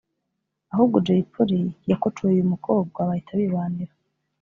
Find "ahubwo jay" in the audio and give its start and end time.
0.73-1.21